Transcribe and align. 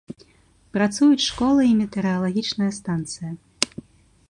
Працуюць 0.77 1.25
школа 1.25 1.61
і 1.73 1.77
метэаралагічная 1.83 2.71
станцыя. 2.81 3.29